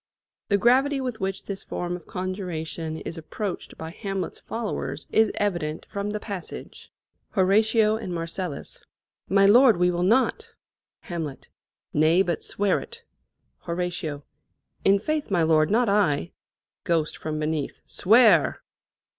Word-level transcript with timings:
The 0.49 0.57
gravity 0.57 0.99
with 0.99 1.19
which 1.19 1.43
this 1.43 1.63
form 1.63 1.95
of 1.95 2.07
conjuration 2.07 2.97
is 3.01 3.19
approached 3.19 3.77
by 3.77 3.91
Hamlet's 3.91 4.39
followers 4.39 5.05
is 5.11 5.31
evident 5.35 5.85
from 5.85 6.09
the 6.09 6.19
passage: 6.19 6.91
"Hor. 7.33 7.45
}}My 9.29 9.45
lord, 9.45 9.77
we 9.77 9.91
will 9.91 10.01
not. 10.01 10.37
Mar.} 10.43 10.55
Hamlet. 11.09 11.49
Nay, 11.93 12.23
but 12.23 12.41
swear 12.41 12.79
it. 12.79 13.03
Hor. 13.59 13.79
In 14.83 14.97
faith, 14.97 15.29
my 15.29 15.43
lord, 15.43 15.69
not 15.69 15.87
I. 15.87 16.31
Ghost. 16.83 17.21
(beneath). 17.21 17.81
Swear! 17.85 18.63